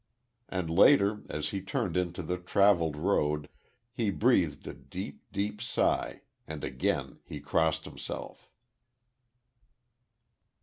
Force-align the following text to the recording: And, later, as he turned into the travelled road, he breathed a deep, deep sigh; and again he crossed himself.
And, 0.49 0.67
later, 0.67 1.21
as 1.29 1.49
he 1.49 1.61
turned 1.61 1.95
into 1.95 2.23
the 2.23 2.39
travelled 2.39 2.97
road, 2.97 3.49
he 3.93 4.09
breathed 4.09 4.65
a 4.65 4.73
deep, 4.73 5.21
deep 5.31 5.61
sigh; 5.61 6.21
and 6.47 6.63
again 6.63 7.19
he 7.23 7.39
crossed 7.39 7.85
himself. 7.85 8.49